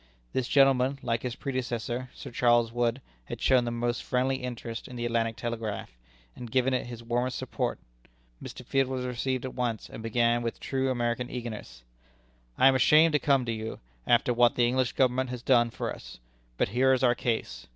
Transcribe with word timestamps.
This 0.33 0.47
gentleman, 0.47 0.97
like 1.03 1.21
his 1.21 1.35
predecessor, 1.35 2.09
Sir 2.15 2.31
Charles 2.31 2.71
Wood, 2.71 3.01
had 3.25 3.39
shown 3.39 3.65
the 3.65 3.69
most 3.71 4.01
friendly 4.01 4.37
interest 4.37 4.87
in 4.87 4.95
the 4.95 5.05
Atlantic 5.05 5.35
Telegraph, 5.35 5.91
and 6.35 6.49
given 6.49 6.73
it 6.73 6.87
his 6.87 7.03
warmest 7.03 7.37
support. 7.37 7.77
Mr. 8.41 8.65
Field 8.65 8.87
was 8.87 9.05
received 9.05 9.45
at 9.45 9.53
once, 9.53 9.91
and 9.91 10.01
began 10.01 10.41
with 10.41 10.59
true 10.59 10.89
American 10.89 11.29
eagerness: 11.29 11.83
"I 12.57 12.67
am 12.67 12.73
ashamed 12.73 13.11
to 13.13 13.19
come 13.19 13.45
to 13.45 13.51
you, 13.53 13.79
after 14.07 14.33
what 14.33 14.55
the 14.55 14.65
English 14.67 14.93
Government 14.93 15.29
has 15.29 15.43
done 15.43 15.69
for 15.69 15.93
us. 15.93 16.17
But 16.57 16.69
here 16.69 16.93
is 16.93 17.03
our 17.03 17.13
case. 17.13 17.67